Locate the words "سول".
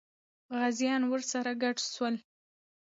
1.93-2.15